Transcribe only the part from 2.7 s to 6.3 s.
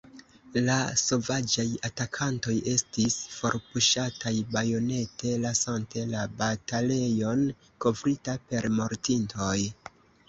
estis forpuŝataj bajonete, lasante la